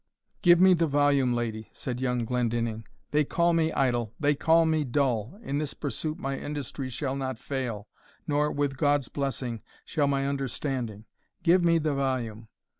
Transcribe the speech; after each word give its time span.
"Give 0.41 0.59
me 0.59 0.73
the 0.73 0.87
volume, 0.87 1.35
Lady," 1.35 1.69
said 1.73 2.01
young 2.01 2.25
Glendinning. 2.25 2.87
"They 3.11 3.23
call 3.23 3.53
me 3.53 3.71
idle 3.71 4.15
they 4.19 4.33
call 4.33 4.65
me 4.65 4.83
dull 4.83 5.39
in 5.43 5.59
this 5.59 5.75
pursuit 5.75 6.17
my 6.17 6.39
industry 6.39 6.89
shall 6.89 7.15
not 7.15 7.37
fail, 7.37 7.87
nor, 8.25 8.51
with 8.51 8.77
God's 8.77 9.09
blessing, 9.09 9.61
shall 9.85 10.07
my 10.07 10.25
understanding. 10.25 11.05
Give 11.43 11.63
me 11.63 11.77
the 11.77 11.93
volume." 11.93 12.47